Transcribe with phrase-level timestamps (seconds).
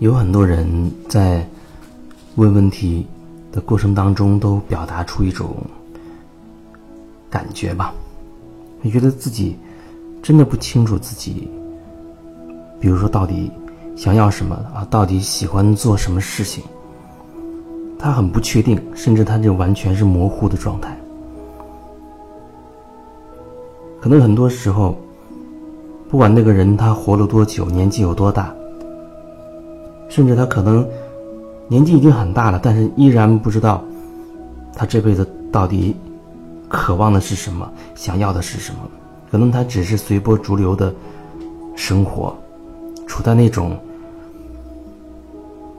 [0.00, 0.66] 有很多人
[1.10, 1.46] 在
[2.36, 3.06] 问问题
[3.52, 5.54] 的过程当中，都表达出一种
[7.28, 7.92] 感觉吧。
[8.80, 9.58] 你觉得自己
[10.22, 11.50] 真的不清楚自己，
[12.80, 13.52] 比如说到底
[13.94, 14.88] 想要什么啊？
[14.88, 16.64] 到底喜欢做什么事情？
[17.98, 20.98] 他很不确定，甚至他就完全是模糊的状态。
[24.00, 24.96] 可能很多时候，
[26.08, 28.50] 不管那个人他活了多久，年纪有多大。
[30.10, 30.86] 甚至他可能
[31.68, 33.82] 年纪已经很大了，但是依然不知道
[34.74, 35.96] 他这辈子到底
[36.68, 38.80] 渴望的是什么，想要的是什么。
[39.30, 40.92] 可能他只是随波逐流的
[41.76, 42.36] 生活，
[43.06, 43.78] 处在那种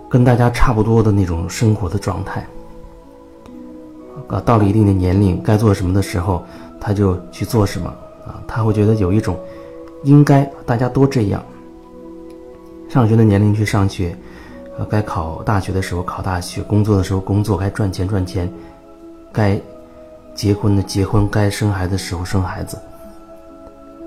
[0.10, 2.48] 跟大家差不多的那种生活的状态。
[4.28, 6.42] 啊，到了一定的年龄，该做什么的时候，
[6.80, 7.90] 他就去做什么。
[8.26, 9.38] 啊，他会觉得有一种
[10.06, 11.44] 应该大家都这样。
[12.92, 14.14] 上学的年龄去上学，
[14.78, 18.52] 呃，该考大学的时候考大学，工作的时候工作，该赚钱赚钱，
[19.32, 19.58] 该
[20.36, 22.78] 结婚的结婚，该生孩子的时候生孩子，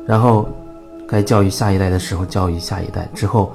[0.04, 0.46] 然后
[1.08, 3.54] 该教育下一代的时候教育下一代，之后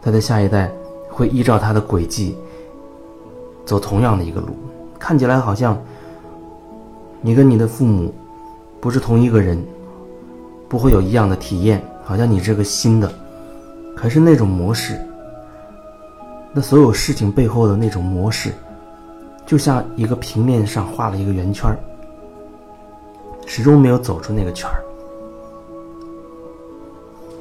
[0.00, 0.72] 他的下一代
[1.10, 2.34] 会依照他的轨迹
[3.66, 4.56] 走同样的一个路，
[4.98, 5.78] 看起来好像
[7.20, 8.14] 你跟你的父母
[8.80, 9.62] 不是同一个人，
[10.70, 13.12] 不会有一样的体验，好像你这个新的。
[13.96, 15.00] 可是那种模式，
[16.52, 18.52] 那所有事情背后的那种模式，
[19.46, 21.74] 就像一个平面上画了一个圆圈
[23.46, 24.84] 始终没有走出那个圈儿，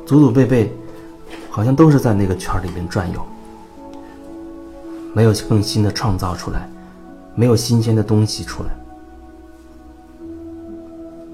[0.06, 0.74] 祖祖辈辈
[1.50, 3.22] 好像都是在那个圈里面转悠，
[5.14, 6.70] 没有更新的创造出来，
[7.36, 8.70] 没有新鲜的东西出来。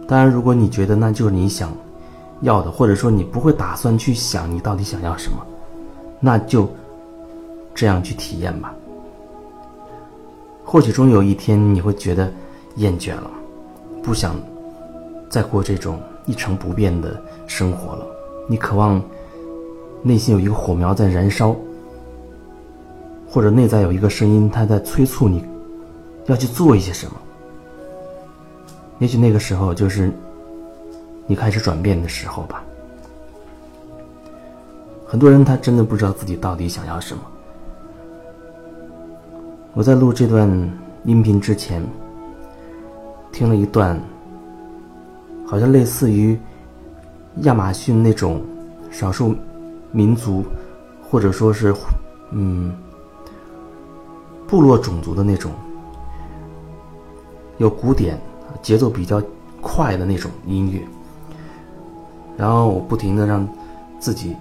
[0.07, 1.71] 当然，如果你觉得那就是你想。
[2.41, 5.37] 要的，或者说你不会打算去想你到底想要什么，
[6.19, 6.69] 那就
[7.75, 8.73] 这样去体验吧。
[10.63, 12.31] 或许终有一天你会觉得
[12.75, 13.29] 厌倦了，
[14.01, 14.35] 不想
[15.29, 18.05] 再过这种一成不变的生活了。
[18.47, 19.01] 你渴望
[20.01, 21.55] 内心有一个火苗在燃烧，
[23.27, 25.43] 或者内在有一个声音，它在催促你
[26.27, 27.13] 要去做一些什么。
[28.99, 30.09] 也许那个时候就是。
[31.29, 32.63] 你开始转变的时候吧。
[35.05, 37.21] 很多人他真的不知道自己到底想要什么。
[39.75, 40.49] 我在录这段
[41.03, 41.85] 音频之前，
[43.31, 44.01] 听了一段，
[45.45, 46.35] 好像类似于
[47.41, 48.41] 亚马逊那种
[48.89, 49.35] 少数
[49.91, 50.43] 民族，
[51.11, 51.71] 或者说是
[52.31, 52.75] 嗯
[54.47, 55.51] 部落种族的那种，
[57.59, 58.19] 有鼓点、
[58.63, 59.21] 节奏比较
[59.61, 60.81] 快的那种音乐。
[62.39, 63.45] 然后我不停的让
[63.99, 64.33] 自己，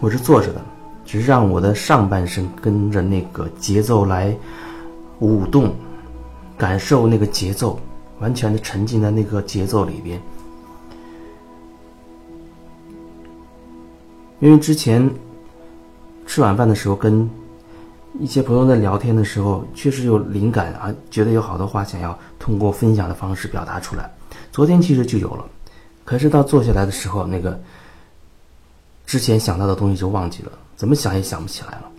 [0.00, 0.60] 我是坐着的，
[1.04, 4.36] 只是让我的上半身跟着那个节奏来
[5.20, 5.72] 舞动，
[6.58, 7.78] 感受那个节奏，
[8.18, 10.20] 完全的沉浸在那个节奏里边。
[14.40, 15.08] 因为之前
[16.26, 17.30] 吃晚饭的时候跟
[18.18, 24.12] 一些朋友在聊天的时候，确实有灵感啊，觉得有好多话想要通过分享的方式表达出来。
[24.50, 25.44] 昨天其实就有了。
[26.04, 27.58] 可是到坐下来的时候，那个
[29.06, 31.90] 之前想到的东西就忘记了，怎么想也想不起来了。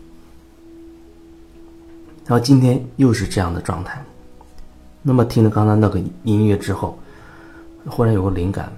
[2.28, 4.04] 然后今天又是这样的状态，
[5.02, 6.98] 那么听了刚才那个音乐之后，
[7.88, 8.72] 忽然有个灵感。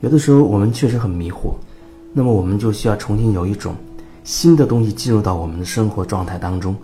[0.00, 1.54] 有的时候我们确实很迷惑，
[2.12, 3.74] 那么我们就需要重新有一种
[4.24, 6.74] 新的东西进入到我们的生活状态当中，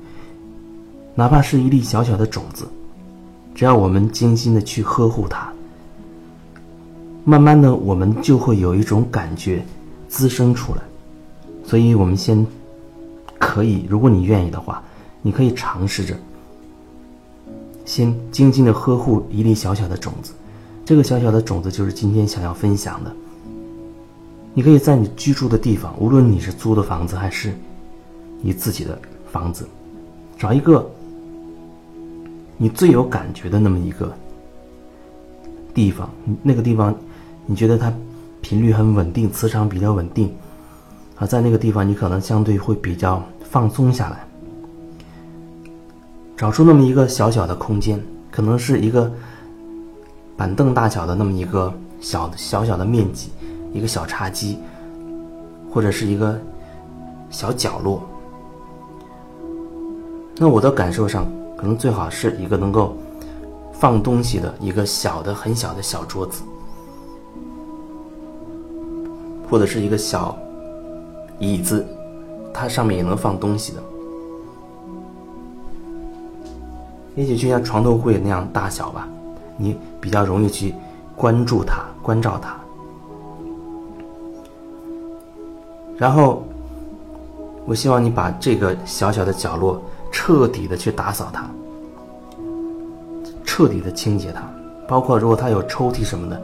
[1.14, 2.66] 哪怕是一粒小小的种子，
[3.54, 5.52] 只要我们精心的去呵护它。
[7.28, 9.60] 慢慢的，我们就会有一种感觉
[10.08, 10.82] 滋生出来，
[11.64, 12.46] 所以我们先
[13.36, 14.80] 可以，如果你愿意的话，
[15.22, 16.16] 你可以尝试着
[17.84, 20.34] 先静静的呵护一粒小小的种子，
[20.84, 23.12] 这个小小的种子就是今天想要分享的。
[24.54, 27.52] 你可以在你居住的地方，无论你是租的房子还是
[28.40, 28.96] 你自己的
[29.32, 29.66] 房子，
[30.38, 30.88] 找一个
[32.56, 34.16] 你最有感觉的那么一个
[35.74, 36.08] 地方，
[36.44, 36.94] 那个地方。
[37.46, 37.92] 你觉得它
[38.40, 40.34] 频率很稳定，磁场比较稳定，
[41.16, 44.26] 啊，在那个地方你可能相对会比较放松下来。
[46.36, 47.98] 找出那么一个小小的空间，
[48.30, 49.10] 可能是一个
[50.36, 53.30] 板凳大小的那么一个小小小的面积，
[53.72, 54.58] 一个小茶几，
[55.72, 56.38] 或者是一个
[57.30, 58.02] 小角落。
[60.36, 61.26] 那我的感受上，
[61.56, 62.94] 可能最好是一个能够
[63.72, 66.42] 放东西的一个小的很小的小桌子。
[69.48, 70.36] 或者是一个小
[71.38, 71.86] 椅子，
[72.52, 73.82] 它上面也能放东西的。
[77.14, 79.08] 也许就像床头柜那样大小吧，
[79.56, 80.74] 你比较容易去
[81.14, 82.56] 关注它、关照它。
[85.96, 86.44] 然后，
[87.64, 89.80] 我希望你把这个小小的角落
[90.12, 91.48] 彻底的去打扫它，
[93.44, 94.42] 彻底的清洁它，
[94.86, 96.42] 包括如果它有抽屉什么的，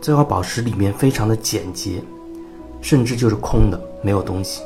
[0.00, 2.02] 最好保持里面非常的简洁，
[2.80, 4.62] 甚至就是空的，没有东西。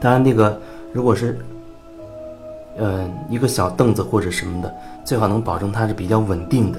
[0.00, 0.60] 当然，那个
[0.92, 1.38] 如果是。
[2.82, 6.78] 嗯，一个小凳子或者什么的，最好能保证它是比较稳定的，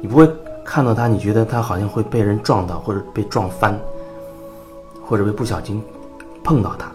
[0.00, 0.28] 你不会
[0.62, 3.76] 看到它，你觉得它好像会被人撞到，或者被撞翻，
[5.04, 5.82] 或者被不小心
[6.44, 6.92] 碰到它。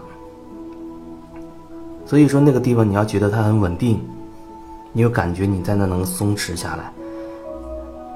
[2.06, 4.00] 所以说那个地方你要觉得它很稳定，
[4.92, 6.90] 你有感觉你在那能松弛下来，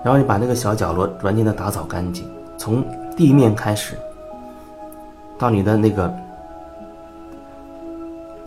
[0.07, 2.25] 然后你把那个小角落软件的打扫干净，
[2.57, 2.81] 从
[3.17, 3.99] 地面开始，
[5.37, 6.15] 到你的那个。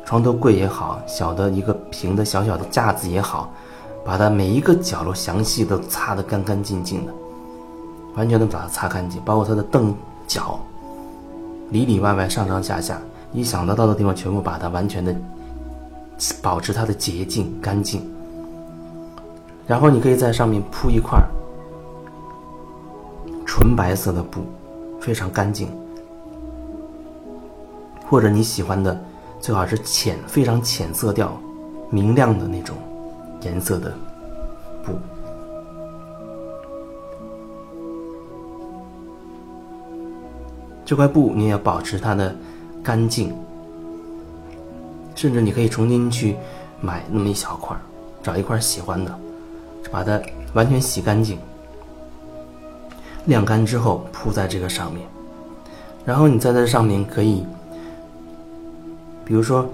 [0.06, 3.52] 床头柜也好，小的一个平的小小的架子也好，
[4.06, 7.12] 把它每一个角落详细的擦得干干净净的，
[8.16, 9.94] 完全的把它擦干净，包括它的凳
[10.28, 10.58] 脚，
[11.72, 12.98] 里里外外上上下下，
[13.34, 15.14] 你想得到的地方全部把它完全的
[16.42, 18.02] 保持它的洁净干净。
[19.68, 21.22] 然后你可以在上面铺一块
[23.50, 24.42] 纯白色的布，
[25.02, 25.68] 非常干净，
[28.08, 28.96] 或者你喜欢的。
[29.40, 31.36] 最好是浅、非常浅色调、
[31.90, 32.78] 明亮的那种
[33.42, 33.92] 颜色的
[34.84, 34.94] 布。
[40.86, 42.36] 这块布你也要保持它的
[42.84, 43.34] 干净，
[45.16, 46.36] 甚至你可以重新去
[46.82, 47.76] 买那么一小块，
[48.22, 49.20] 找一块喜欢的，
[49.90, 50.22] 把它
[50.54, 51.40] 完全洗干净、
[53.30, 55.08] 晾干之后铺在这个上面，
[56.04, 57.46] 然后你在这上面可以。
[59.24, 59.70] 比如说，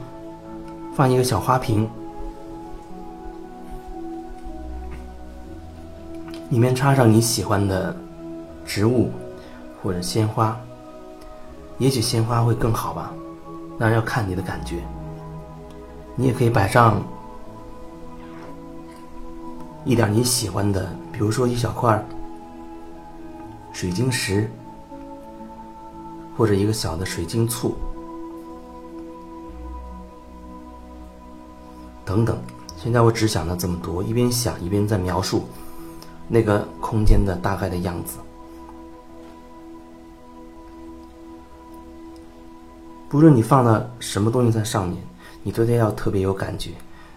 [0.93, 1.89] 放一个小花瓶，
[6.49, 7.95] 里面插上你喜欢的
[8.65, 9.09] 植物
[9.81, 10.59] 或者鲜花，
[11.77, 13.13] 也许鲜花会更好吧，
[13.77, 14.83] 那要看你的感觉。
[16.17, 17.01] 你也可以摆上
[19.85, 22.05] 一点你喜欢的，比如说一小块
[23.75, 24.49] 水晶石，
[26.37, 27.75] 或者一个小的水晶簇。
[32.05, 32.41] 等等，
[32.77, 35.43] 现在我只想到这么多，一边想一边在描述
[36.29, 38.17] 那个空间的大概的样子。
[43.09, 45.03] 不论你放了什么东西在上面，
[45.43, 46.71] 你对它要特别有感觉。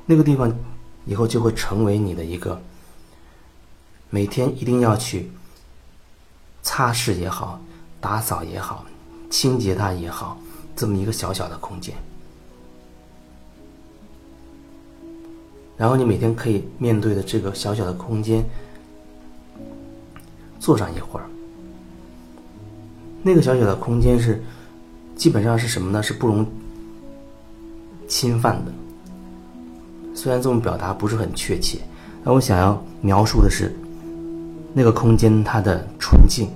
[0.07, 0.53] 那个地方
[1.05, 2.61] 以后就会成为你的一个
[4.11, 5.31] 每天一定要去
[6.69, 7.59] 擦拭也好、
[7.99, 8.85] 打扫也好、
[9.31, 10.37] 清洁它也好，
[10.77, 11.95] 这么一个小小的空间。
[15.79, 18.45] 然后你每天可以面对的这个小小的空间，
[20.61, 21.25] 坐上一会儿。
[23.23, 24.43] 那个小小的空间是，
[25.17, 26.03] 基本上是什么呢？
[26.03, 26.47] 是不容
[28.07, 28.71] 侵犯的。
[30.15, 31.79] 虽然这种表达不是很确切，
[32.23, 33.75] 但我想要描述的是，
[34.79, 36.47] 那个空间它的纯净。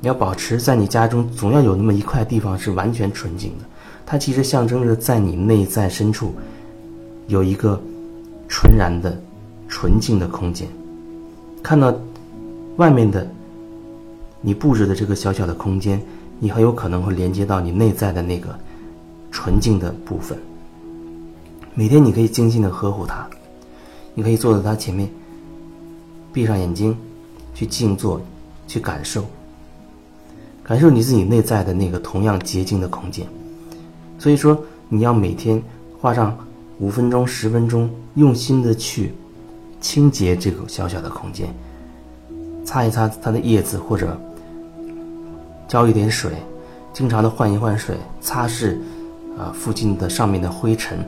[0.00, 3.64] 你要保持在你家中，总要有那么一块地方是完全纯净的。
[4.06, 6.32] 它其实象征着在你内在深处
[7.26, 7.80] 有一个。
[8.50, 9.14] 纯然的、
[9.68, 10.66] 纯净的空间，
[11.62, 11.94] 看到
[12.78, 13.30] 外面的
[14.40, 16.00] 你布置的这个小小的空间，
[16.38, 18.58] 你很有可能会连接到你内在的那个
[19.30, 20.38] 纯净的部分。
[21.74, 23.28] 每天你可以精心的呵护它，
[24.14, 25.06] 你可以坐在它前面，
[26.32, 26.96] 闭上眼睛，
[27.58, 28.20] 去静坐，
[28.68, 29.24] 去感受，
[30.62, 33.26] 感受你自己内在的那个同样洁净的空间。
[34.16, 34.56] 所以说，
[34.88, 35.60] 你要每天
[36.00, 36.38] 花上。
[36.80, 39.12] 五分钟、十分钟，用心的去
[39.80, 41.52] 清洁这个小小的空间，
[42.64, 44.16] 擦一擦它的叶子，或者
[45.66, 46.30] 浇一点水，
[46.92, 48.78] 经常的换一换水，擦拭
[49.36, 51.04] 啊附近的上面的灰尘，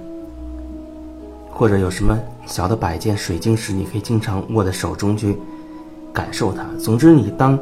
[1.52, 5.38] 或者有什么小的摆件、水晶石，你可以经常握在手中去
[6.12, 6.64] 感受它。
[6.79, 7.59] 总之，你当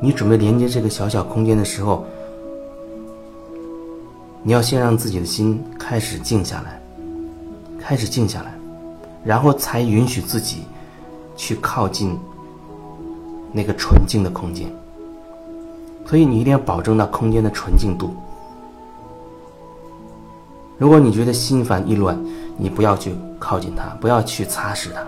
[0.00, 2.04] 你准备连接这个小小空间的时候，
[4.42, 6.80] 你要先让自己的心开始静下来。
[7.80, 8.52] 开始静下来，
[9.24, 10.64] 然后才允许自己
[11.36, 12.18] 去靠近
[13.50, 14.70] 那个纯净的空间。
[16.04, 18.14] 所以你一定要保证那空间的纯净度。
[20.76, 22.18] 如果你觉得心烦意乱，
[22.58, 25.00] 你不要去靠近它，不要去擦拭它。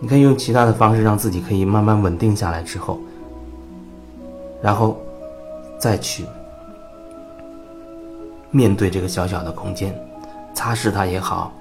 [0.00, 2.98] 你可以用其他的方式让自己可以慢慢稳定下来之后，
[4.62, 4.98] 然后
[5.78, 6.24] 再去
[8.50, 9.94] 面对这个小小的空间，
[10.54, 11.52] 擦拭它也好，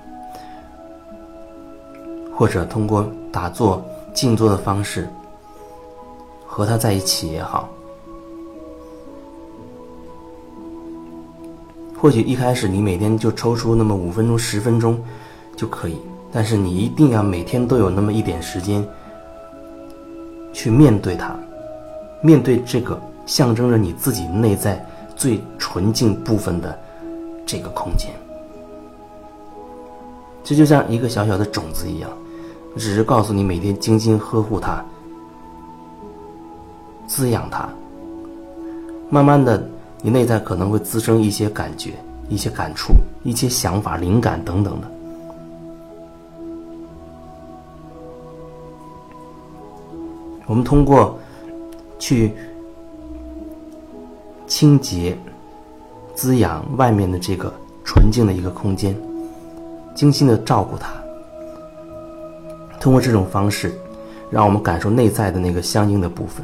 [2.33, 5.07] 或者通过打坐、静坐的方式
[6.47, 7.67] 和它在一起也好。
[12.01, 14.97] 或许一开始你每天就抽出那么五分钟、十分钟
[15.57, 15.97] 就可以，
[16.31, 18.85] 但是你一定要每天都有那么一点时间
[20.53, 21.35] 去面对它，
[22.21, 26.77] 面对这个象征着你自己内在最纯净部分的
[27.45, 28.11] 这个空间。
[30.43, 32.09] 这就像一个小小的种子一样，
[32.77, 34.83] 只是告诉你每天精心呵护它、
[37.07, 37.69] 滋养它，
[39.09, 39.63] 慢慢的。
[40.01, 41.91] 你内在可能会滋生一些感觉、
[42.29, 42.93] 一些感触、
[43.23, 44.89] 一些想法、灵感等等的。
[50.49, 51.15] 我们通过
[51.99, 52.33] 去
[54.47, 55.15] 清洁、
[56.15, 57.53] 滋养外面的这个
[57.85, 58.99] 纯净的一个空间，
[59.93, 60.89] 精心的照顾它。
[62.79, 63.71] 通过这种方式，
[64.31, 66.43] 让我们感受内在的那个相应的部分。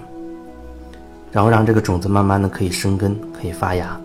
[1.32, 4.00] 然后让这个种子慢慢的可以生根，可以发芽。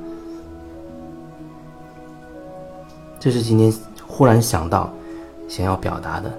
[3.19, 3.71] 这是今天
[4.07, 4.91] 忽然想到，
[5.47, 6.33] 想要表达的，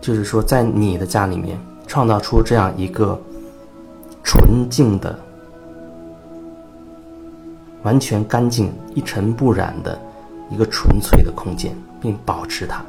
[0.00, 1.56] 就是说，在你的家里面
[1.92, 3.20] 创造出这样一个
[4.24, 5.14] 纯净的、
[7.82, 10.00] 完全干净、一尘不染的
[10.50, 12.82] 一个纯粹的空间，并保持它。